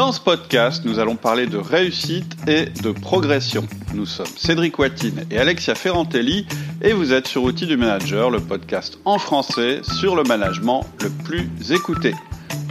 [0.00, 3.66] Dans ce podcast, nous allons parler de réussite et de progression.
[3.92, 6.46] Nous sommes Cédric Watine et Alexia Ferrantelli
[6.80, 11.10] et vous êtes sur Outils du Manager, le podcast en français sur le management le
[11.10, 12.14] plus écouté.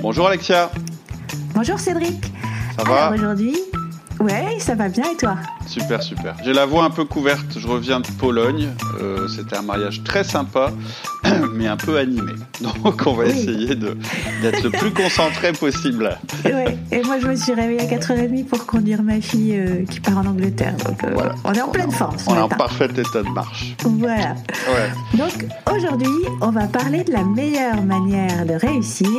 [0.02, 0.72] Bonjour Alexia.
[1.54, 2.20] Bonjour Cédric.
[2.76, 3.12] Ça va?
[3.14, 3.56] Aujourd'hui
[4.20, 6.36] Ouais, ça va bien et toi Super, super.
[6.44, 8.70] J'ai la voix un peu couverte, je reviens de Pologne.
[9.02, 10.72] Euh, c'était un mariage très sympa,
[11.54, 12.34] mais un peu animé.
[12.62, 16.18] Donc on va essayer d'être le plus concentré possible.
[16.46, 16.78] Ouais.
[16.92, 20.18] Et moi je me suis réveillée à 4h30 pour conduire ma fille euh, qui part
[20.18, 20.76] en Angleterre.
[20.78, 21.36] Donc euh, voilà.
[21.44, 22.24] on est en pleine force.
[22.28, 23.76] On est en parfait état de marche.
[23.84, 24.36] Voilà.
[25.14, 26.10] Donc aujourd'hui,
[26.42, 29.10] on va parler de la meilleure manière de réussir.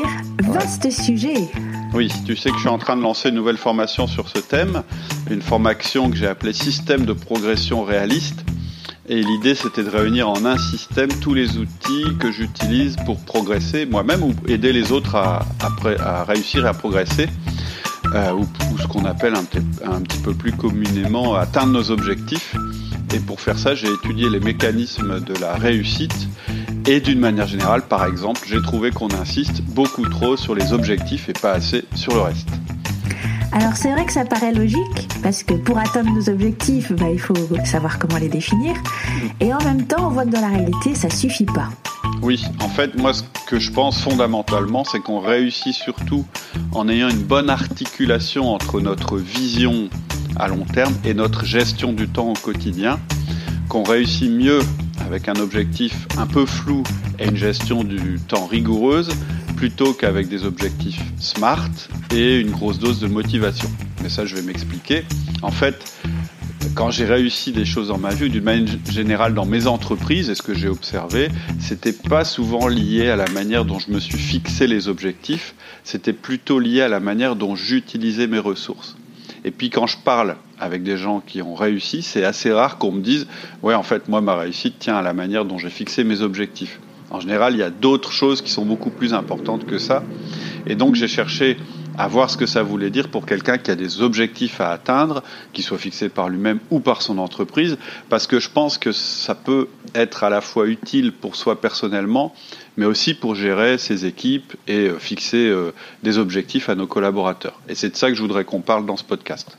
[0.43, 1.51] Vaste sujet.
[1.93, 4.39] Oui, tu sais que je suis en train de lancer une nouvelle formation sur ce
[4.39, 4.85] thème,
[5.29, 8.45] une formation que j'ai appelée Système de progression réaliste.
[9.09, 13.87] Et l'idée, c'était de réunir en un système tous les outils que j'utilise pour progresser
[13.87, 15.45] moi-même ou aider les autres à,
[16.29, 17.29] réussir et à progresser,
[18.15, 18.47] euh, ou,
[18.79, 22.55] ce qu'on appelle un petit peu plus communément atteindre nos objectifs.
[23.13, 26.29] Et pour faire ça, j'ai étudié les mécanismes de la réussite
[26.91, 31.29] et d'une manière générale, par exemple, j'ai trouvé qu'on insiste beaucoup trop sur les objectifs
[31.29, 32.49] et pas assez sur le reste.
[33.53, 37.21] Alors c'est vrai que ça paraît logique, parce que pour atteindre nos objectifs, bah, il
[37.21, 38.75] faut savoir comment les définir.
[39.39, 41.69] Et en même temps, on voit que dans la réalité, ça suffit pas.
[42.23, 46.27] Oui, en fait, moi, ce que je pense fondamentalement, c'est qu'on réussit surtout
[46.73, 49.89] en ayant une bonne articulation entre notre vision
[50.35, 52.99] à long terme et notre gestion du temps au quotidien,
[53.69, 54.61] qu'on réussit mieux
[55.11, 56.85] avec un objectif un peu flou
[57.19, 59.11] et une gestion du temps rigoureuse
[59.57, 61.69] plutôt qu'avec des objectifs smart
[62.15, 63.69] et une grosse dose de motivation.
[64.05, 65.03] Mais ça, je vais m'expliquer.
[65.43, 65.93] En fait,
[66.77, 70.37] quand j'ai réussi des choses dans ma vie, d'une manière générale dans mes entreprises, et
[70.37, 74.17] ce que j'ai observé, c'était pas souvent lié à la manière dont je me suis
[74.17, 78.97] fixé les objectifs, c'était plutôt lié à la manière dont j'utilisais mes ressources.
[79.45, 82.93] Et puis quand je parle avec des gens qui ont réussi, c'est assez rare qu'on
[82.93, 83.27] me dise
[83.63, 86.79] Ouais, en fait, moi, ma réussite tient à la manière dont j'ai fixé mes objectifs.
[87.11, 90.05] En général, il y a d'autres choses qui sont beaucoup plus importantes que ça.
[90.67, 91.57] Et donc, j'ai cherché
[91.99, 95.23] à voir ce que ça voulait dire pour quelqu'un qui a des objectifs à atteindre,
[95.53, 97.79] qui soient fixés par lui-même ou par son entreprise,
[98.09, 102.33] parce que je pense que ça peut être à la fois utile pour soi personnellement,
[102.77, 105.73] mais aussi pour gérer ses équipes et euh, fixer euh,
[106.03, 107.61] des objectifs à nos collaborateurs.
[107.69, 109.59] Et c'est de ça que je voudrais qu'on parle dans ce podcast.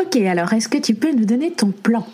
[0.00, 2.06] Ok, alors est-ce que tu peux nous donner ton plan?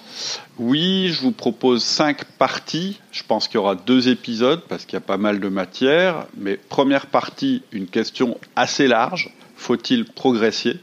[0.59, 2.99] Oui, je vous propose cinq parties.
[3.12, 6.27] Je pense qu'il y aura deux épisodes parce qu'il y a pas mal de matière.
[6.39, 9.34] Mais première partie, une question assez large.
[9.56, 10.81] Faut-il progresser.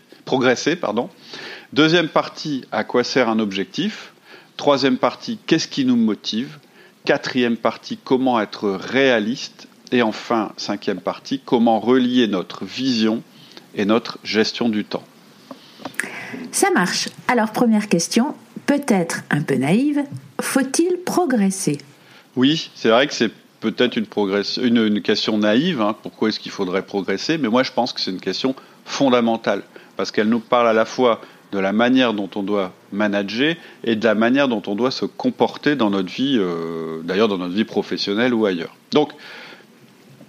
[1.73, 4.13] Deuxième partie, à quoi sert un objectif?
[4.55, 6.59] Troisième partie, qu'est-ce qui nous motive?
[7.05, 9.67] Quatrième partie, comment être réaliste?
[9.91, 13.23] Et enfin, cinquième partie, comment relier notre vision
[13.75, 15.03] et notre gestion du temps.
[16.51, 17.09] Ça marche.
[17.27, 18.35] Alors première question,
[18.65, 20.03] peut-être un peu naïve,
[20.41, 21.77] faut-il progresser?
[22.35, 23.31] Oui, c'est vrai que c'est
[23.61, 25.95] peut-être une, question naïve, hein.
[26.01, 29.63] pourquoi est-ce qu'il faudrait progresser, mais moi je pense que c'est une question fondamentale,
[29.95, 33.95] parce qu'elle nous parle à la fois de la manière dont on doit manager et
[33.95, 37.53] de la manière dont on doit se comporter dans notre vie, euh, d'ailleurs dans notre
[37.53, 38.75] vie professionnelle ou ailleurs.
[38.91, 39.11] Donc,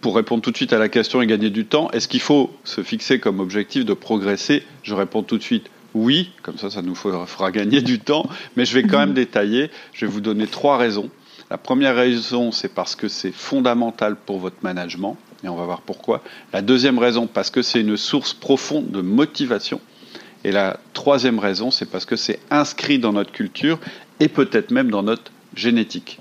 [0.01, 2.51] pour répondre tout de suite à la question et gagner du temps, est-ce qu'il faut
[2.65, 4.65] se fixer comme objectif de progresser?
[4.83, 8.65] Je réponds tout de suite oui, comme ça, ça nous fera gagner du temps, mais
[8.65, 9.71] je vais quand même détailler.
[9.93, 11.11] Je vais vous donner trois raisons.
[11.51, 15.83] La première raison, c'est parce que c'est fondamental pour votre management, et on va voir
[15.83, 16.23] pourquoi.
[16.53, 19.81] La deuxième raison, parce que c'est une source profonde de motivation.
[20.45, 23.79] Et la troisième raison, c'est parce que c'est inscrit dans notre culture
[24.19, 26.19] et peut-être même dans notre génétique.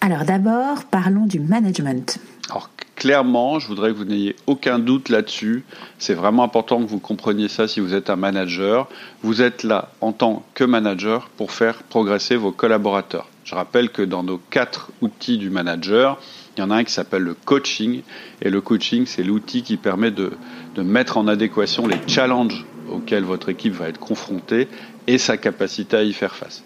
[0.00, 2.18] Alors d'abord, parlons du management.
[2.48, 5.64] Alors clairement, je voudrais que vous n'ayez aucun doute là-dessus.
[5.98, 8.88] C'est vraiment important que vous compreniez ça si vous êtes un manager.
[9.22, 13.28] Vous êtes là en tant que manager pour faire progresser vos collaborateurs.
[13.44, 16.18] Je rappelle que dans nos quatre outils du manager,
[16.56, 18.02] il y en a un qui s'appelle le coaching.
[18.42, 20.32] Et le coaching, c'est l'outil qui permet de,
[20.74, 24.66] de mettre en adéquation les challenges auxquels votre équipe va être confrontée
[25.06, 26.64] et sa capacité à y faire face.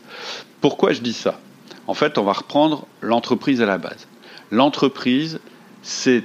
[0.63, 1.39] Pourquoi je dis ça?
[1.87, 4.09] En fait, on va reprendre l'entreprise à la base.
[4.51, 5.41] L'entreprise,
[5.83, 6.25] c'est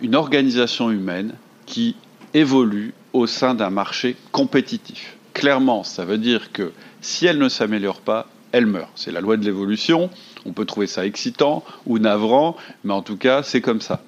[0.00, 1.34] une organisation humaine
[1.66, 1.96] qui
[2.34, 5.16] évolue au sein d'un marché compétitif.
[5.34, 8.90] Clairement, ça veut dire que si elle ne s'améliore pas, elle meurt.
[8.94, 10.10] C'est la loi de l'évolution.
[10.44, 14.02] On peut trouver ça excitant ou navrant, mais en tout cas, c'est comme ça.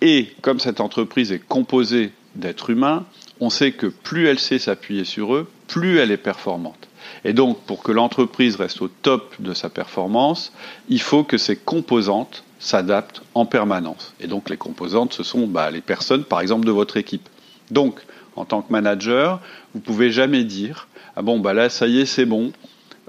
[0.00, 3.04] Et comme cette entreprise est composée d'êtres humains,
[3.40, 6.88] on sait que plus elle sait s'appuyer sur eux, plus elle est performante.
[7.24, 10.52] Et donc, pour que l'entreprise reste au top de sa performance,
[10.88, 14.14] il faut que ses composantes s'adaptent en permanence.
[14.20, 17.28] Et donc, les composantes, ce sont bah, les personnes, par exemple, de votre équipe.
[17.70, 18.00] Donc,
[18.36, 19.40] en tant que manager,
[19.74, 22.52] vous pouvez jamais dire ah bon bah là ça y est c'est bon,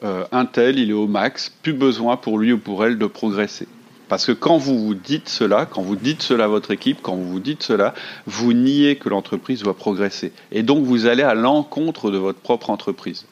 [0.04, 3.06] euh, un tel il est au max, plus besoin pour lui ou pour elle de
[3.06, 3.68] progresser.
[4.08, 7.16] Parce que quand vous vous dites cela, quand vous dites cela à votre équipe, quand
[7.18, 7.94] vous vous dites cela,
[8.26, 10.32] vous niez que l'entreprise doit progresser.
[10.54, 13.26] Et donc vous allez à l'encontre de votre propre entreprise.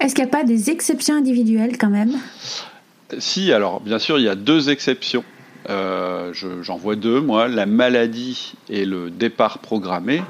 [0.00, 2.18] Est-ce qu'il n'y a pas des exceptions individuelles quand même?
[3.18, 5.24] Si, alors bien sûr, il y a deux exceptions.
[5.68, 10.22] Euh, j'en vois deux, moi, la maladie et le départ programmé.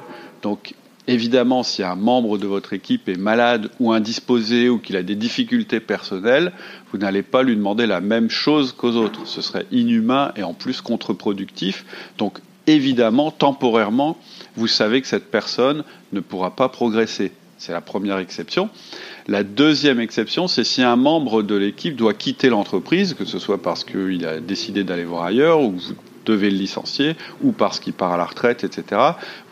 [0.43, 0.75] Donc
[1.07, 5.15] évidemment, si un membre de votre équipe est malade ou indisposé ou qu'il a des
[5.15, 6.53] difficultés personnelles,
[6.91, 9.27] vous n'allez pas lui demander la même chose qu'aux autres.
[9.27, 11.85] Ce serait inhumain et en plus contre-productif.
[12.19, 14.19] Donc évidemment, temporairement,
[14.57, 17.33] vous savez que cette personne ne pourra pas progresser.
[17.61, 18.71] C'est la première exception.
[19.29, 23.61] La deuxième exception, c'est si un membre de l'équipe doit quitter l'entreprise, que ce soit
[23.61, 27.93] parce qu'il a décidé d'aller voir ailleurs, ou vous devez le licencier, ou parce qu'il
[27.93, 29.03] part à la retraite, etc.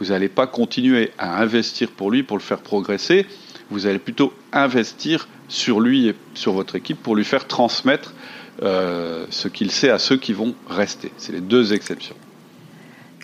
[0.01, 3.27] Vous n'allez pas continuer à investir pour lui, pour le faire progresser.
[3.69, 8.15] Vous allez plutôt investir sur lui et sur votre équipe pour lui faire transmettre
[8.63, 11.13] euh, ce qu'il sait à ceux qui vont rester.
[11.19, 12.17] C'est les deux exceptions.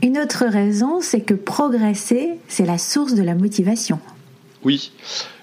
[0.02, 3.98] Une autre raison, c'est que progresser, c'est la source de la motivation.
[4.64, 4.92] Oui,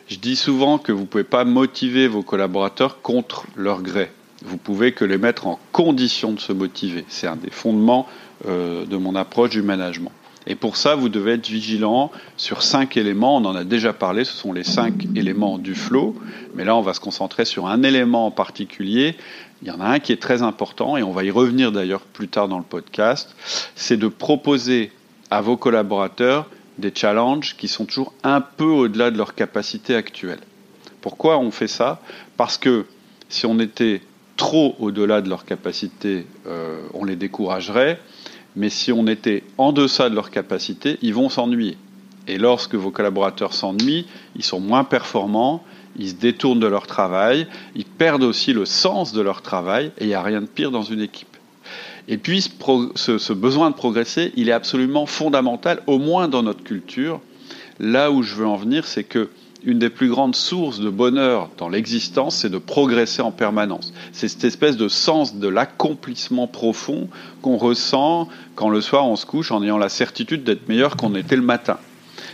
[0.07, 4.11] je dis souvent que vous ne pouvez pas motiver vos collaborateurs contre leur gré.
[4.43, 7.05] Vous pouvez que les mettre en condition de se motiver.
[7.07, 8.07] C'est un des fondements
[8.47, 10.11] euh, de mon approche du management.
[10.47, 13.37] Et pour ça, vous devez être vigilant sur cinq éléments.
[13.37, 16.15] On en a déjà parlé, ce sont les cinq éléments du flow.
[16.55, 19.15] Mais là, on va se concentrer sur un élément en particulier.
[19.61, 22.01] Il y en a un qui est très important, et on va y revenir d'ailleurs
[22.01, 23.35] plus tard dans le podcast.
[23.75, 24.91] C'est de proposer
[25.29, 26.49] à vos collaborateurs
[26.81, 30.39] des challenges qui sont toujours un peu au-delà de leur capacité actuelle.
[30.99, 32.01] Pourquoi on fait ça?
[32.35, 32.85] Parce que
[33.29, 34.01] si on était
[34.35, 37.99] trop au-delà de leur capacité, euh, on les découragerait,
[38.55, 41.77] mais si on était en deçà de leur capacité, ils vont s'ennuyer.
[42.27, 44.05] Et lorsque vos collaborateurs s'ennuient,
[44.35, 45.63] ils sont moins performants,
[45.97, 50.05] ils se détournent de leur travail, ils perdent aussi le sens de leur travail, et
[50.05, 51.30] il n'y a rien de pire dans une équipe.
[52.07, 57.21] Et puis ce, besoin de progresser, il est absolument fondamental, au moins dans notre culture.
[57.79, 59.29] Là où je veux en venir, c'est que
[59.63, 63.93] une des plus grandes sources de bonheur dans l'existence, c'est de progresser en permanence.
[64.11, 67.09] C'est cette espèce de sens de l'accomplissement profond
[67.43, 71.13] qu'on ressent quand le soir on se couche en ayant la certitude d'être meilleur qu'on
[71.13, 71.77] était le matin.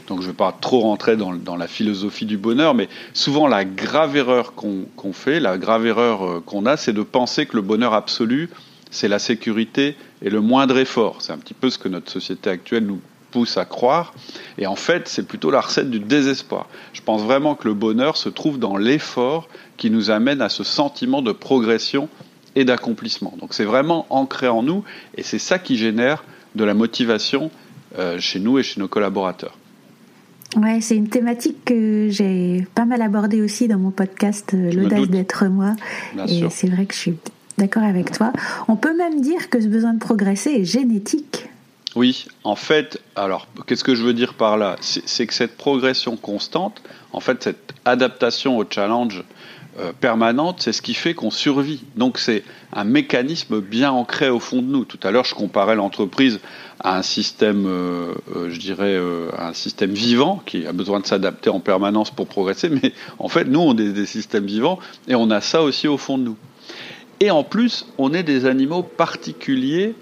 [0.07, 3.65] Donc je ne vais pas trop rentrer dans, la philosophie du bonheur, mais souvent la
[3.65, 7.61] grave erreur qu'on fait, la grave erreur euh, qu'on a, c'est de penser que le
[7.61, 8.49] bonheur absolu,
[8.97, 11.21] c'est la sécurité et le moindre effort.
[11.21, 12.99] C'est un petit peu ce que notre société actuelle nous
[13.29, 14.13] pousse à croire.
[14.57, 16.67] Et en fait, c'est plutôt la recette du désespoir.
[16.93, 19.47] Je pense vraiment que le bonheur se trouve dans l'effort
[19.77, 22.09] qui nous amène à ce sentiment de progression
[22.55, 23.35] et d'accomplissement.
[23.39, 24.83] Donc c'est vraiment ancré en nous
[25.15, 26.23] et c'est ça qui génère
[26.55, 27.51] de la motivation
[27.99, 29.55] euh, chez nous et chez nos collaborateurs.
[30.55, 35.07] Ouais, c'est une thématique que j'ai pas mal abordée aussi dans mon podcast euh, L'audace
[35.07, 35.75] d'être moi.
[36.27, 37.17] et c'est vrai que je suis
[37.57, 38.31] d'accord avec toi.
[38.67, 41.47] On peut même dire que ce besoin de progresser est génétique.
[41.95, 44.75] Oui, en fait, alors qu'est-ce que je veux dire par là?
[44.81, 46.81] C'est que cette progression constante,
[47.11, 49.23] en fait, cette adaptation au challenge
[49.79, 51.83] euh, permanente, c'est ce qui fait qu'on survit.
[51.95, 52.43] Donc c'est
[52.73, 54.85] un mécanisme bien ancré au fond de nous.
[54.85, 56.39] Tout à l'heure, je comparais l'entreprise
[56.79, 58.99] à un système, euh, euh, je dirais,
[59.37, 62.69] un système vivant qui a besoin de s'adapter en permanence pour progresser.
[62.69, 64.77] Mais en fait, nous, on est des systèmes vivants
[65.07, 66.37] et on a ça aussi au fond de nous.
[67.19, 69.95] Et en plus, on est des animaux particuliers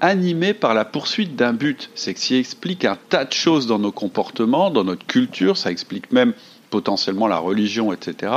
[0.00, 1.88] animés par la poursuite d'un but.
[1.94, 5.70] C'est ce qui explique un tas de choses dans nos comportements, dans notre culture, ça
[5.70, 6.34] explique même
[6.70, 8.32] potentiellement la religion, etc.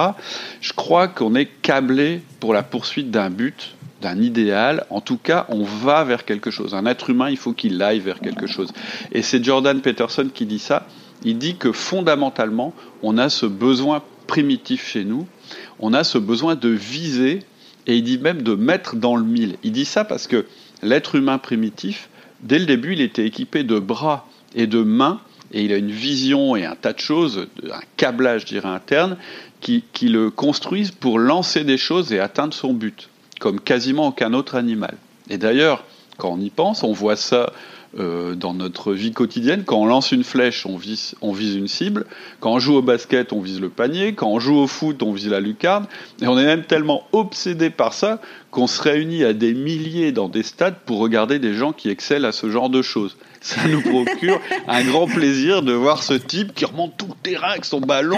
[0.61, 4.85] Je crois qu'on est câblé pour la poursuite d'un but, d'un idéal.
[4.91, 6.75] En tout cas, on va vers quelque chose.
[6.75, 8.71] Un être humain, il faut qu'il aille vers quelque chose.
[9.11, 10.85] Et c'est Jordan Peterson qui dit ça.
[11.23, 15.25] Il dit que fondamentalement, on a ce besoin primitif chez nous.
[15.79, 17.39] On a ce besoin de viser
[17.87, 19.57] et il dit même de mettre dans le mille.
[19.63, 20.45] Il dit ça parce que
[20.81, 22.09] l'être humain primitif,
[22.41, 25.19] dès le début, il était équipé de bras et de mains,
[25.51, 29.17] et il a une vision et un tas de choses, un câblage, je dirais, interne,
[29.61, 34.33] qui, qui le construisent pour lancer des choses et atteindre son but, comme quasiment aucun
[34.33, 34.95] autre animal.
[35.29, 35.83] Et d'ailleurs,
[36.17, 37.51] quand on y pense, on voit ça
[37.97, 39.63] euh, dans notre vie quotidienne.
[39.63, 42.05] Quand on lance une flèche, on vise, on vise une cible.
[42.41, 44.13] Quand on joue au basket, on vise le panier.
[44.13, 45.87] Quand on joue au foot, on vise la lucarne.
[46.21, 48.19] Et on est même tellement obsédé par ça
[48.51, 52.27] qu'on se réunit à des milliers dans des stades pour regarder des gens qui excellent
[52.27, 53.17] à ce genre de choses.
[53.45, 57.49] Ça nous procure un grand plaisir de voir ce type qui remonte tout le terrain
[57.49, 58.17] avec son ballon,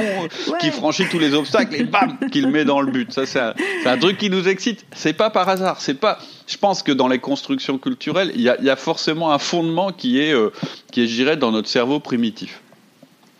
[0.62, 3.12] qui franchit tous les obstacles et bam, qu'il met dans le but.
[3.12, 3.54] Ça, c'est un,
[3.86, 4.86] un, truc qui nous excite.
[4.96, 5.82] C'est pas par hasard.
[5.82, 6.20] C'est pas.
[6.48, 9.58] Je pense que dans les constructions culturelles, il y a, y a forcément un fond
[9.58, 10.52] fondement qui est, euh,
[10.92, 12.62] qui est, je dirais, dans notre cerveau primitif.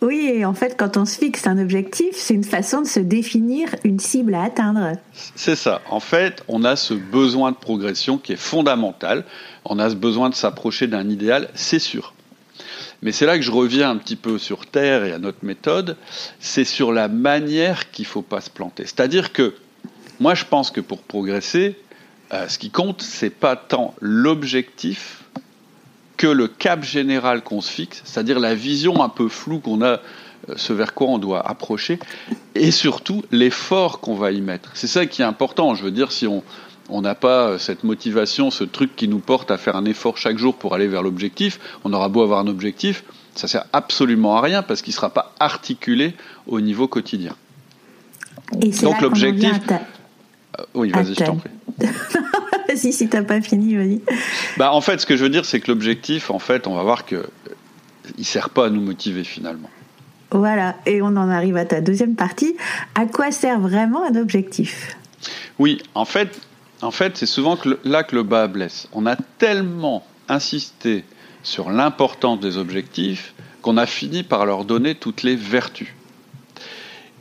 [0.00, 3.00] Oui, et en fait, quand on se fixe un objectif, c'est une façon de se
[3.00, 4.92] définir une cible à atteindre.
[5.34, 5.82] C'est ça.
[5.90, 9.24] En fait, on a ce besoin de progression qui est fondamental.
[9.64, 12.14] On a ce besoin de s'approcher d'un idéal, c'est sûr.
[13.02, 15.96] Mais c'est là que je reviens un petit peu sur Terre et à notre méthode.
[16.38, 18.84] C'est sur la manière qu'il ne faut pas se planter.
[18.84, 19.54] C'est-à-dire que
[20.20, 21.76] moi, je pense que pour progresser,
[22.32, 25.17] euh, ce qui compte, c'est pas tant l'objectif
[26.18, 29.86] que le cap général qu'on se fixe, c'est-à-dire la vision un peu floue qu'on a,
[30.50, 31.98] euh, ce vers quoi on doit approcher,
[32.54, 34.72] et surtout l'effort qu'on va y mettre.
[34.74, 35.74] C'est ça qui est important.
[35.74, 36.42] Je veux dire, si on
[36.90, 40.16] on n'a pas euh, cette motivation, ce truc qui nous porte à faire un effort
[40.16, 44.36] chaque jour pour aller vers l'objectif, on aura beau avoir un objectif, ça sert absolument
[44.36, 46.14] à rien parce qu'il ne sera pas articulé
[46.46, 47.34] au niveau quotidien.
[48.52, 49.52] Donc l'objectif.
[50.74, 51.50] oui, vas-y, je t'en prie.
[52.78, 54.00] si, si t'as pas fini, vas-y.
[54.56, 56.82] Bah, en fait, ce que je veux dire, c'est que l'objectif, en fait, on va
[56.82, 57.28] voir que
[58.16, 59.68] il sert pas à nous motiver finalement.
[60.30, 62.56] Voilà, et on en arrive à ta deuxième partie.
[62.94, 64.96] À quoi sert vraiment un objectif?
[65.58, 66.40] Oui, en fait,
[66.82, 68.88] en fait, c'est souvent que là que le bas blesse.
[68.92, 71.04] On a tellement insisté
[71.42, 75.88] sur l'importance des objectifs qu'on a fini par leur donner toutes les vertus.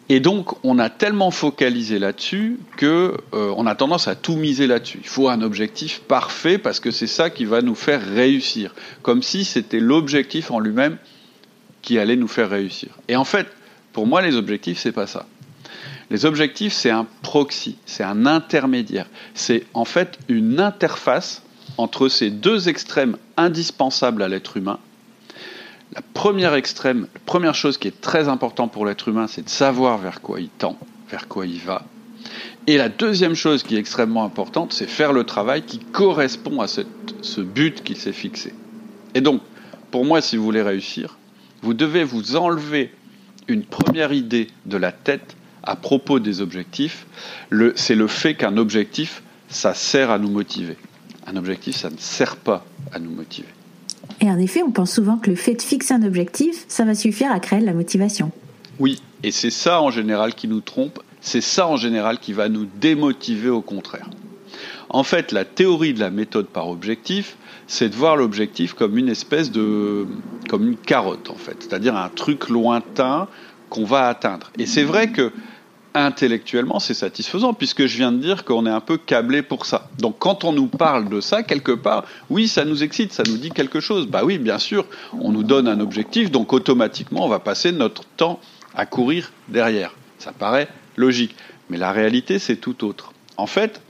[0.10, 4.66] Et donc, on a tellement focalisé là-dessus que euh, on a tendance à tout miser
[4.66, 5.00] là-dessus.
[5.02, 9.22] Il faut un objectif parfait parce que c'est ça qui va nous faire réussir, comme
[9.22, 10.98] si c'était l'objectif en lui-même
[11.82, 12.90] qui allait nous faire réussir.
[13.10, 13.48] Et en fait,
[13.92, 15.26] pour moi, les objectifs, c'est pas ça.
[16.10, 19.08] Les objectifs, c'est un proxy, c'est un intermédiaire.
[19.34, 21.44] C'est en fait une interface
[21.78, 24.80] entre ces deux extrêmes indispensables à l'être humain
[25.94, 29.98] la première extrême, première chose qui est très importante pour l'être humain, c'est de savoir
[29.98, 30.78] vers quoi il tend,
[31.10, 31.86] vers quoi il va.
[32.68, 36.68] Et la deuxième chose qui est extrêmement importante, c'est faire le travail qui correspond à
[36.68, 38.54] ce but qu'il s'est fixé.
[39.16, 39.42] Et donc,
[39.92, 41.18] pour moi, si vous voulez réussir,
[41.62, 42.92] vous devez vous enlever
[43.48, 47.08] une première idée de la tête à propos des objectifs.
[47.76, 50.76] C'est le fait qu'un objectif, ça sert à nous motiver.
[51.26, 53.48] Un objectif, ça ne sert pas à nous motiver.
[54.22, 56.96] Et en effet, on pense souvent que le fait de fixer un objectif, ça va
[56.96, 58.32] suffire à créer de la motivation.
[58.80, 62.50] Oui, et c'est ça en général qui nous trompe, c'est ça en général qui va
[62.50, 64.10] nous démotiver au contraire.
[64.90, 69.10] En fait, la théorie de la méthode par objectif, c'est de voir l'objectif comme une
[69.10, 70.08] espèce de
[70.48, 73.28] comme une carotte en fait, c'est-à-dire un truc lointain
[73.70, 74.52] qu'on va atteindre.
[74.58, 75.34] Et c'est vrai que
[76.06, 79.90] intellectuellement, c'est satisfaisant, puisque je viens de dire qu'on est un peu câblé pour ça.
[80.00, 83.38] Donc quand on nous parle de ça, quelque part, oui, ça nous excite, ça nous
[83.38, 84.08] dit quelque chose.
[84.08, 84.86] Bah oui, bien sûr,
[85.20, 88.40] on nous donne un objectif, donc automatiquement, on va passer notre temps
[88.76, 89.94] à courir derrière.
[90.20, 91.36] Ça paraît logique.
[91.70, 93.14] Mais la réalité, c'est tout autre.
[93.38, 93.82] En fait,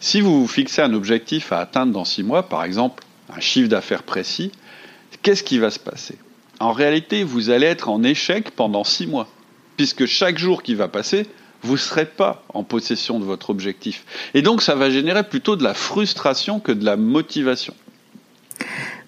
[0.00, 3.04] si vous vous fixez un objectif à atteindre dans six mois, par exemple
[3.34, 4.50] un chiffre d'affaires précis,
[5.22, 6.16] qu'est-ce qui va se passer?
[6.60, 9.28] En réalité, vous allez être en échec pendant six mois
[9.76, 11.26] puisque chaque jour qui va passer,
[11.62, 14.04] vous ne serez pas en possession de votre objectif.
[14.34, 17.74] Et donc ça va générer plutôt de la frustration que de la motivation.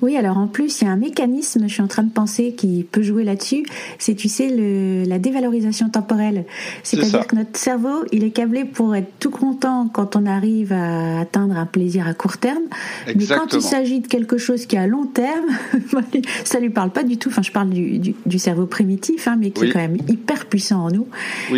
[0.02, 2.52] Oui, alors en plus, il y a un mécanisme, je suis en train de penser,
[2.52, 3.64] qui peut jouer là-dessus,
[3.98, 6.44] c'est, tu sais, le, la dévalorisation temporelle.
[6.82, 11.20] C'est-à-dire que notre cerveau, il est câblé pour être tout content quand on arrive à
[11.20, 12.64] atteindre un plaisir à court terme.
[13.06, 15.46] Mais quand il s'agit de quelque chose qui est à long terme,
[16.44, 17.28] ça lui parle pas du tout.
[17.28, 20.84] Enfin, je parle du, du, cerveau primitif, hein, mais qui est quand même hyper puissant
[20.84, 21.06] en nous.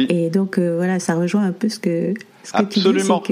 [0.08, 2.14] Et donc, euh, voilà, ça rejoint un peu ce que,
[2.52, 3.22] Absolument.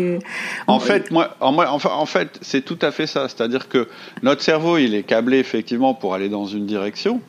[0.66, 3.28] En fait, moi, en, enfin, en fait, c'est tout à fait ça.
[3.28, 3.88] C'est-à-dire que
[4.22, 7.20] notre cerveau, il est câblé effectivement pour aller dans une direction,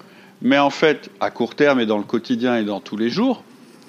[0.42, 3.44] mais en fait, à court terme et dans le quotidien et dans tous les jours,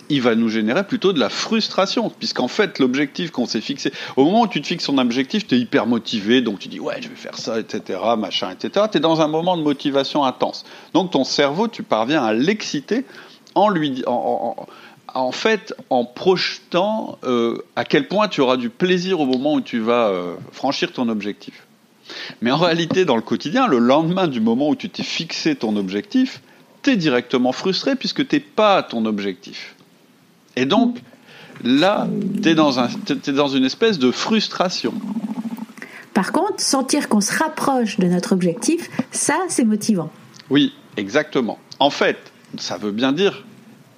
[0.08, 4.24] il va nous générer plutôt de la frustration, puisqu'en fait, l'objectif qu'on s'est fixé, au
[4.24, 6.96] moment où tu te fixes ton objectif, tu es hyper motivé, donc tu dis ouais,
[7.00, 8.86] je vais faire ça, etc., machin, etc.
[8.90, 10.64] Tu es dans un moment de motivation intense.
[10.92, 13.04] Donc ton cerveau, tu parviens à l'exciter
[13.54, 14.66] en lui, en, en
[15.32, 19.78] fait en projetant euh, à quel point tu auras du plaisir au moment où tu
[19.78, 21.66] vas euh, franchir ton objectif.
[22.40, 25.76] Mais en réalité, dans le quotidien, le lendemain du moment où tu t'es fixé ton
[25.76, 26.40] objectif,
[26.82, 29.74] tu es directement frustré puisque tu n'es pas à ton objectif.
[30.54, 30.98] Et donc,
[31.64, 32.06] là,
[32.42, 34.94] tu es, es, dans une espèce de frustration.
[36.14, 40.10] Par contre, sentir qu'on se rapproche de notre objectif, ça, c'est motivant.
[40.48, 41.58] Oui, exactement.
[41.78, 42.18] En fait,
[42.58, 43.44] ça veut bien dire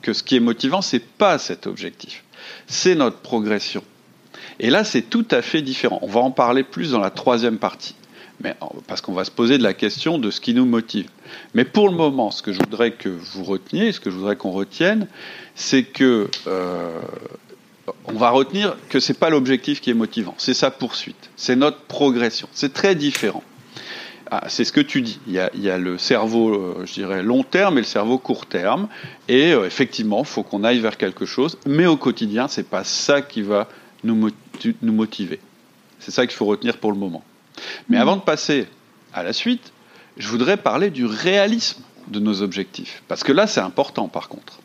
[0.03, 2.25] que ce qui est motivant, c'est pas cet objectif,
[2.67, 3.83] c'est notre progression.
[4.61, 5.99] Et là, c'est tout à fait différent.
[6.03, 7.95] On va en parler plus dans la troisième partie,
[8.87, 11.09] parce qu'on va se poser de la question de ce qui nous motive.
[11.55, 14.37] Mais pour le moment, ce que je voudrais que vous reteniez, ce que je voudrais
[14.37, 15.07] qu'on retienne,
[15.55, 17.01] c'est que euh,
[18.07, 21.81] on va retenir que c'est pas l'objectif qui est motivant, c'est sa poursuite, c'est notre
[21.83, 22.49] progression.
[22.53, 23.43] C'est très différent.
[24.31, 25.21] Ah, c'est ce que tu dis.
[25.27, 28.89] Il y, a, le cerveau, euh, je dirais, long terme et le cerveau court terme.
[29.29, 31.57] Et euh, effectivement, il faut qu'on aille vers quelque chose.
[31.67, 33.69] Mais au quotidien, c'est pas ça qui va
[34.05, 34.31] nous,
[34.83, 35.41] nous motiver.
[35.99, 37.25] C'est ça qu'il faut retenir pour le moment.
[37.89, 38.03] Mais mmh.
[38.03, 38.67] avant de passer
[39.15, 39.73] à la suite,
[40.19, 43.03] je voudrais parler du réalisme de nos objectifs.
[43.09, 44.61] Parce que là, c'est important par contre.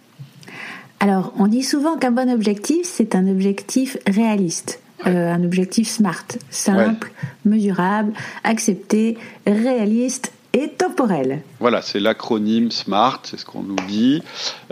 [0.99, 4.82] Alors, on dit souvent qu'un bon objectif, c'est un objectif réaliste.
[5.07, 7.11] Euh, un objectif SMART, simple,
[7.45, 11.41] mesurable, accepté, réaliste et temporel.
[11.59, 14.21] Voilà, c'est l'acronyme SMART, c'est ce qu'on nous dit.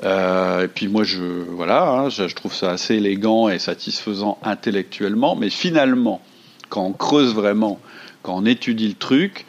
[0.03, 5.35] Euh, et puis moi, je voilà, hein, je, trouve ça assez élégant et satisfaisant intellectuellement,
[5.35, 6.21] mais finalement,
[6.69, 7.79] quand on creuse vraiment,
[8.21, 9.45] quand on étudie le truc,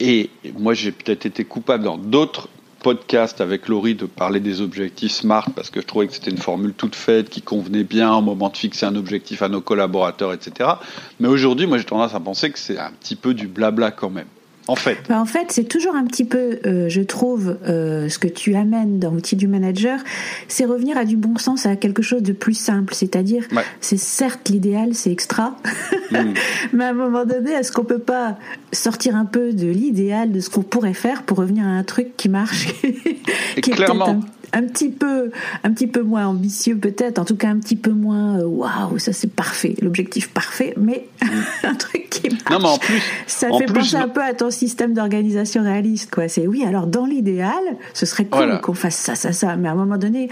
[0.00, 2.48] et moi j'ai peut-être été coupable dans d'autres
[2.82, 6.38] podcast avec Laurie de parler des objectifs SMART parce que je trouvais que c'était une
[6.38, 10.32] formule toute faite qui convenait bien au moment de fixer un objectif à nos collaborateurs,
[10.32, 10.70] etc.
[11.20, 14.10] Mais aujourd'hui, moi j'ai tendance à penser que c'est un petit peu du blabla quand
[14.10, 14.26] même.
[14.68, 14.98] En fait.
[15.08, 18.54] Bah, en fait, c'est toujours un petit peu, euh, je trouve, euh, ce que tu
[18.54, 19.98] amènes dans l'outil du manager,
[20.46, 22.94] c'est revenir à du bon sens, à quelque chose de plus simple.
[22.94, 23.44] C'est-à-dire,
[23.80, 25.56] c'est certes l'idéal, c'est extra,
[26.12, 26.16] mm.
[26.72, 28.38] mais à un moment donné, est-ce qu'on peut pas
[28.72, 32.16] sortir un peu de l'idéal, de ce qu'on pourrait faire pour revenir à un truc
[32.16, 34.20] qui marche, qui est clairement un
[34.60, 35.30] petit peu,
[35.64, 38.98] un petit peu moins ambitieux peut-être, en tout cas un petit peu moins euh, waouh,
[38.98, 41.06] ça c'est parfait, l'objectif parfait, mais
[41.62, 42.50] un truc qui marche.
[42.50, 46.28] Non, mais en plus, ça fait penser un peu à ton système d'organisation réaliste, quoi.
[46.28, 47.62] C'est oui, alors dans l'idéal,
[47.94, 50.28] ce serait cool qu'on fasse ça, ça, ça, mais à un moment donné,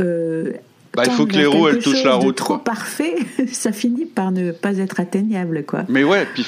[0.00, 0.52] euh,
[0.94, 2.36] bah, il faut que les roues elles touchent la route.
[2.36, 3.14] Trop parfait,
[3.52, 5.84] ça finit par ne pas être atteignable, quoi.
[5.88, 6.44] Mais ouais, puis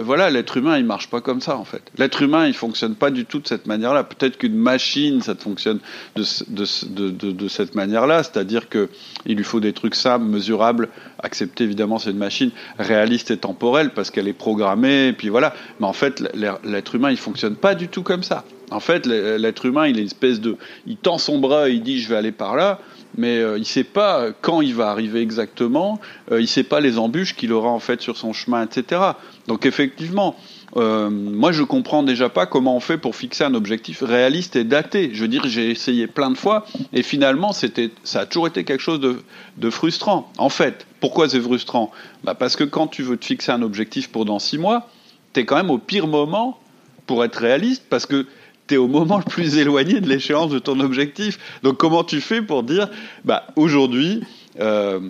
[0.00, 1.82] voilà, l'être humain il marche pas comme ça en fait.
[1.96, 4.02] L'être humain il fonctionne pas du tout de cette manière-là.
[4.02, 5.78] Peut-être qu'une machine ça fonctionne
[6.16, 8.88] de, de, de, de cette manière-là, c'est-à-dire que
[9.26, 10.88] il lui faut des trucs simples, mesurables,
[11.22, 15.54] accepter évidemment c'est une machine réaliste et temporelle parce qu'elle est programmée, et puis voilà.
[15.78, 16.20] Mais en fait
[16.64, 18.44] l'être humain il fonctionne pas du tout comme ça.
[18.70, 22.00] En fait, l'être humain, il est une espèce de, il tend son bras, il dit
[22.00, 22.80] je vais aller par là
[23.16, 26.00] mais euh, il ne sait pas quand il va arriver exactement,
[26.30, 29.00] euh, il ne sait pas les embûches qu'il aura en fait sur son chemin, etc.
[29.46, 30.36] Donc effectivement,
[30.76, 34.64] euh, moi je comprends déjà pas comment on fait pour fixer un objectif réaliste et
[34.64, 35.10] daté.
[35.12, 38.64] Je veux dire, j'ai essayé plein de fois et finalement c'était, ça a toujours été
[38.64, 39.22] quelque chose de,
[39.56, 40.30] de frustrant.
[40.38, 41.90] En fait, pourquoi c'est frustrant?
[42.24, 44.88] Bah Parce que quand tu veux te fixer un objectif pour dans six mois,
[45.32, 46.58] tu es quand même au pire moment
[47.06, 48.26] pour être réaliste parce que
[48.66, 51.38] tu es au moment le plus éloigné de l'échéance de ton objectif.
[51.62, 52.88] Donc comment tu fais pour dire,
[53.24, 54.22] bah, aujourd'hui,
[54.60, 55.00] euh,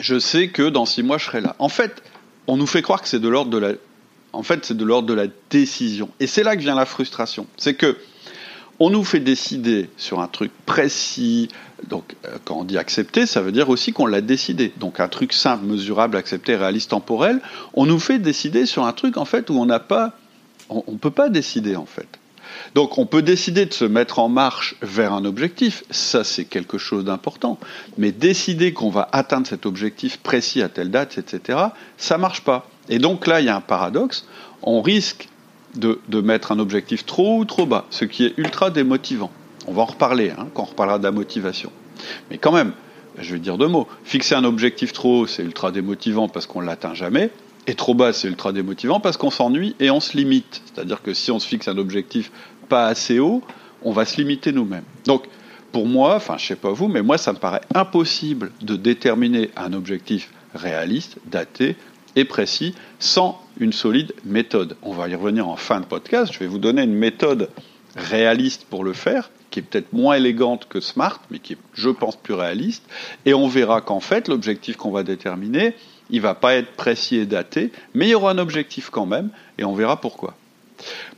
[0.00, 1.56] je sais que dans six mois, je serai là?
[1.58, 2.02] En fait,
[2.46, 3.72] on nous fait croire que c'est de l'ordre de la...
[4.32, 6.10] En fait, c'est de l'ordre de la décision.
[6.20, 7.46] Et c'est là que vient la frustration.
[7.56, 7.96] C'est que
[8.80, 11.48] on nous fait décider sur un truc précis.
[11.88, 14.72] Donc, euh, quand on dit accepter, ça veut dire aussi qu'on l'a décidé.
[14.76, 17.40] Donc, un truc simple, mesurable, accepté, réaliste, temporel.
[17.74, 20.12] On nous fait décider sur un truc en fait où on n'a pas,
[20.68, 22.17] on, ne peut pas décider en fait.
[22.74, 26.78] Donc on peut décider de se mettre en marche vers un objectif, ça c'est quelque
[26.78, 27.58] chose d'important,
[27.96, 31.58] mais décider qu'on va atteindre cet objectif précis à telle date, etc.,
[31.96, 32.68] ça marche pas.
[32.88, 34.26] Et donc là, il y a un paradoxe,
[34.62, 35.28] on risque
[35.74, 39.30] de, mettre un objectif trop haut ou trop bas, ce qui est ultra démotivant.
[39.66, 41.70] On va en reparler hein, quand on reparlera de la motivation.
[42.30, 42.72] Mais quand même,
[43.18, 43.86] je vais dire deux mots.
[44.04, 47.30] Fixer un objectif trop haut, c'est ultra démotivant parce qu'on ne l'atteint jamais.
[47.68, 50.62] Et trop bas, c'est ultra démotivant parce qu'on s'ennuie et on se limite.
[50.64, 52.32] C'est-à-dire que si on se fixe un objectif
[52.70, 53.42] pas assez haut,
[53.82, 54.84] on va se limiter nous-mêmes.
[55.04, 55.26] Donc,
[55.70, 59.50] pour moi, enfin, je sais pas vous, mais moi, ça me paraît impossible de déterminer
[59.54, 61.76] un objectif réaliste, daté
[62.16, 64.78] et précis sans une solide méthode.
[64.82, 66.32] On va y revenir en fin de podcast.
[66.32, 67.50] Je vais vous donner une méthode
[67.96, 71.90] réaliste pour le faire, qui est peut-être moins élégante que Smart, mais qui est, je
[71.90, 72.84] pense, plus réaliste.
[73.26, 75.74] Et on verra qu'en fait, l'objectif qu'on va déterminer,
[76.10, 79.30] il va pas être précis et daté, mais il y aura un objectif quand même,
[79.58, 80.34] et on verra pourquoi.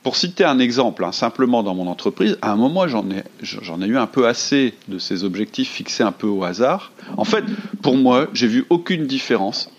[0.03, 3.99] Pour citer un exemple, hein, simplement dans mon entreprise, à un moment j'en ai, eu
[3.99, 6.93] un peu assez de ces objectifs fixés un peu au hasard.
[7.17, 7.45] En fait,
[7.83, 9.71] pour moi, j'ai vu aucune différence.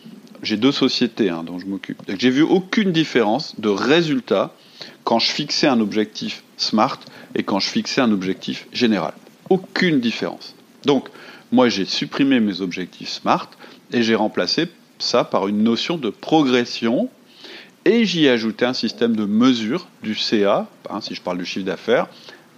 [0.44, 2.02] J'ai deux sociétés hein, dont je m'occupe.
[2.08, 4.54] J'ai vu aucune différence de résultat
[5.04, 7.00] quand je fixais un objectif SMART
[7.36, 9.14] et quand je fixais un objectif général.
[9.50, 10.56] Aucune différence.
[10.86, 11.10] Donc,
[11.52, 13.50] moi, j'ai supprimé mes objectifs SMART
[13.92, 14.68] et j'ai remplacé
[15.02, 17.10] ça par une notion de progression
[17.86, 21.46] et j'y ai ajouté un système de mesure du CA, hein, si je parle du
[21.46, 22.08] chiffre d'affaires,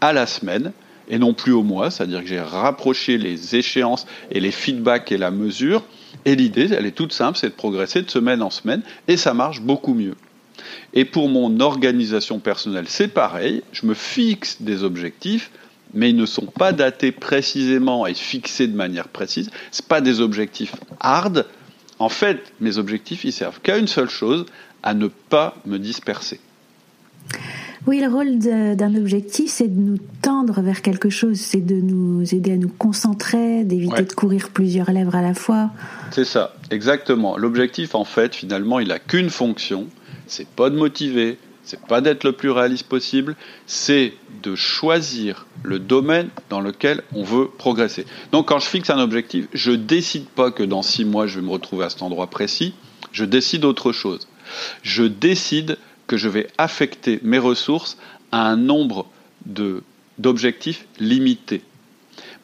[0.02, 0.74] à la semaine
[1.08, 5.18] et non plus au mois, c'est-à-dire que j'ai rapproché les échéances et les feedbacks et
[5.18, 5.84] la mesure.
[6.26, 9.34] Et l'idée, elle est toute simple, c'est de progresser de semaine en semaine et ça
[9.34, 10.16] marche beaucoup mieux.
[10.94, 15.52] Et pour mon organisation personnelle, c'est pareil, je me fixe des objectifs,
[15.94, 19.50] mais ils ne sont pas datés précisément et fixés de manière précise.
[19.72, 21.46] Ce pas des objectifs hard.
[22.04, 24.46] En fait, mes objectifs, ils servent qu'à une seule chose,
[24.84, 26.42] à ne pas me disperser.
[27.88, 32.36] Oui, le rôle d'un objectif, c'est de nous tendre vers quelque chose, c'est de nous
[32.36, 35.70] aider à nous concentrer, d'éviter de courir plusieurs lèvres à la fois.
[36.12, 37.38] C'est ça, exactement.
[37.38, 39.88] L'objectif, en fait, finalement, il n'a qu'une fonction,
[40.28, 45.80] c'est pas de motiver, c'est pas d'être le plus réaliste possible, c'est de choisir le
[45.80, 48.06] domaine dans lequel on veut progresser.
[48.32, 51.46] Donc quand je fixe un objectif, je décide pas que dans six mois je vais
[51.46, 52.74] me retrouver à cet endroit précis,
[53.12, 54.28] je décide autre chose.
[54.82, 57.98] Je décide que je vais affecter mes ressources
[58.32, 59.08] à un nombre
[60.18, 61.62] d'objectifs limités.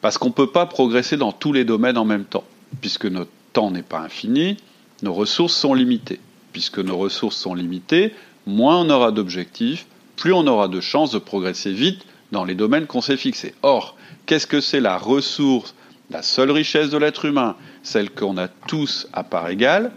[0.00, 2.44] Parce qu'on ne peut pas progresser dans tous les domaines en même temps,
[2.80, 4.56] puisque notre temps n'est pas infini,
[5.02, 6.20] nos ressources sont limitées.
[6.52, 8.12] Puisque nos ressources sont limitées,
[8.50, 9.86] moins on aura d'objectifs,
[10.16, 13.54] plus on aura de chances de progresser vite dans les domaines qu'on s'est fixés.
[13.62, 15.74] Or, qu'est-ce que c'est la ressource,
[16.10, 19.92] la seule richesse de l'être humain, celle qu'on a tous à part égale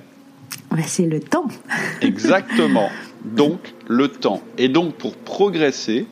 [0.85, 1.47] C'est le temps.
[2.01, 2.89] Exactement.
[3.25, 4.41] Donc, le temps.
[4.57, 6.07] Et donc, pour progresser,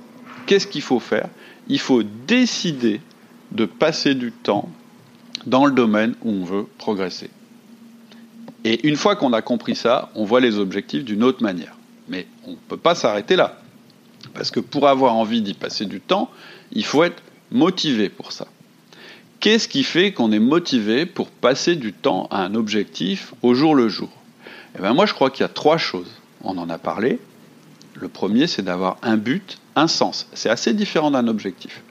[0.46, 1.30] qu'est-ce qu'il faut faire?
[1.68, 3.02] Il faut décider
[3.52, 4.70] de passer du temps
[5.46, 7.30] dans le domaine où on veut progresser.
[8.64, 11.76] Et une fois qu'on a compris ça, on voit les objectifs d'une autre manière.
[12.12, 13.58] Mais on ne peut pas s'arrêter là.
[14.34, 16.30] Parce que pour avoir envie d'y passer du temps,
[16.72, 18.48] il faut être motivé pour ça.
[19.40, 23.74] Qu'est-ce qui fait qu'on est motivé pour passer du temps à un objectif au jour
[23.74, 24.10] le jour?
[24.78, 26.12] Eh bien moi je crois qu'il y a trois choses.
[26.44, 27.20] On en a parlé.
[27.94, 30.28] Le premier, c'est d'avoir un but, un sens.
[30.34, 31.82] C'est assez différent d'un objectif.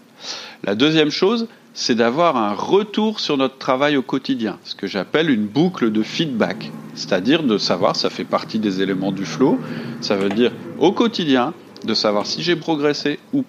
[0.64, 1.48] La deuxième chose,
[1.80, 6.02] c'est d'avoir un retour sur notre travail au quotidien, ce que j'appelle une boucle de
[6.02, 9.58] feedback, c'est-à-dire de savoir, ça fait partie des éléments du flow,
[10.02, 13.42] ça veut dire au quotidien de savoir si j'ai progressé ou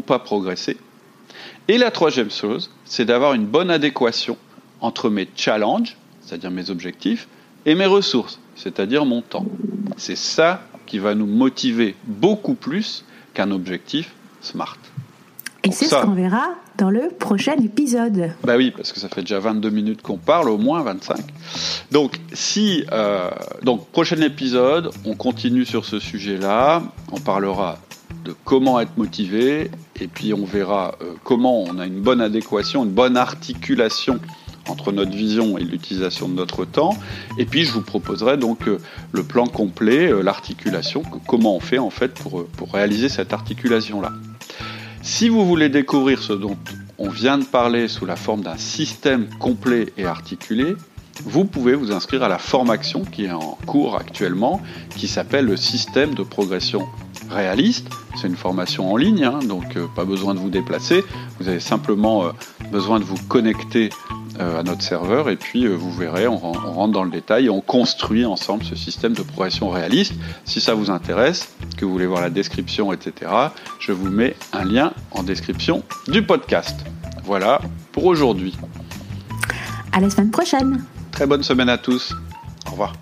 [0.00, 0.76] pas progressé.
[1.66, 4.36] Et la troisième chose, c'est d'avoir une bonne adéquation
[4.80, 7.26] entre mes challenges, c'est-à-dire mes objectifs,
[7.66, 9.46] et mes ressources, c'est-à-dire mon temps.
[9.96, 14.76] C'est ça qui va nous motiver beaucoup plus qu'un objectif SMART.
[15.64, 18.34] Et c'est ce qu'on verra dans le prochain épisode.
[18.44, 21.18] Bah oui, parce que ça fait déjà 22 minutes qu'on parle, au moins 25.
[21.90, 23.30] Donc, si, euh,
[23.62, 26.82] donc prochain épisode, on continue sur ce sujet-là.
[27.10, 27.78] On parlera
[28.24, 32.84] de comment être motivé, et puis on verra euh, comment on a une bonne adéquation,
[32.84, 34.20] une bonne articulation
[34.68, 36.94] entre notre vision et l'utilisation de notre temps.
[37.36, 38.78] Et puis je vous proposerai donc euh,
[39.10, 44.12] le plan complet, l'articulation, comment on fait en fait pour, pour réaliser cette articulation-là.
[45.02, 46.56] Si vous voulez découvrir ce dont
[46.96, 50.76] on vient de parler sous la forme d'un système complet et articulé,
[51.24, 54.60] vous pouvez vous inscrire à la formation qui est en cours actuellement,
[54.96, 56.86] qui s'appelle le système de progression
[57.30, 57.88] réaliste.
[58.16, 61.02] C'est une formation en ligne, hein, donc euh, pas besoin de vous déplacer.
[61.40, 62.30] Vous avez simplement euh,
[62.70, 63.90] besoin de vous connecter
[64.38, 67.60] à notre serveur et puis vous verrez, on, on, rentre dans le détail et on
[67.60, 70.14] construit ensemble ce système de progression réaliste.
[70.44, 73.30] Si ça vous intéresse, que vous voulez voir la description, etc.,
[73.78, 76.80] je vous mets un lien en description du podcast.
[77.24, 77.60] Voilà
[77.92, 78.56] pour aujourd'hui.
[79.92, 80.84] À la semaine prochaine.
[81.10, 82.14] Très bonne semaine à tous.
[82.66, 82.94] Au revoir.